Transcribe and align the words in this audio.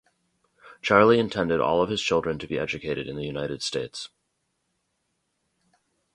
Charlie 0.81 1.19
intended 1.19 1.61
all 1.61 1.83
of 1.83 1.91
his 1.91 2.01
children 2.01 2.39
to 2.39 2.47
be 2.47 2.57
educated 2.57 3.07
in 3.07 3.17
the 3.17 3.23
United 3.25 3.61
States. 3.61 4.09